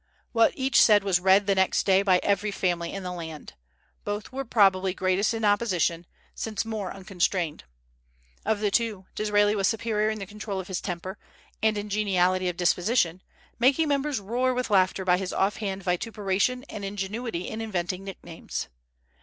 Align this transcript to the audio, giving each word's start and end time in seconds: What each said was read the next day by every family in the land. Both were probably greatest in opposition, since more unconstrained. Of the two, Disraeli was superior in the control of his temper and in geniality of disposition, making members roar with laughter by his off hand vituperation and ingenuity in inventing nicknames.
What 0.31 0.53
each 0.55 0.81
said 0.81 1.03
was 1.03 1.19
read 1.19 1.45
the 1.45 1.53
next 1.53 1.85
day 1.85 2.01
by 2.01 2.19
every 2.23 2.49
family 2.49 2.91
in 2.91 3.03
the 3.03 3.11
land. 3.11 3.53
Both 4.03 4.31
were 4.31 4.43
probably 4.43 4.95
greatest 4.95 5.31
in 5.31 5.45
opposition, 5.45 6.07
since 6.33 6.65
more 6.65 6.91
unconstrained. 6.91 7.65
Of 8.43 8.61
the 8.61 8.71
two, 8.71 9.05
Disraeli 9.13 9.55
was 9.55 9.67
superior 9.67 10.09
in 10.09 10.17
the 10.17 10.25
control 10.25 10.59
of 10.59 10.69
his 10.69 10.81
temper 10.81 11.19
and 11.61 11.77
in 11.77 11.87
geniality 11.87 12.49
of 12.49 12.57
disposition, 12.57 13.21
making 13.59 13.89
members 13.89 14.19
roar 14.19 14.55
with 14.55 14.71
laughter 14.71 15.05
by 15.05 15.17
his 15.17 15.33
off 15.33 15.57
hand 15.57 15.83
vituperation 15.83 16.63
and 16.67 16.83
ingenuity 16.83 17.47
in 17.47 17.61
inventing 17.61 18.03
nicknames. 18.03 18.69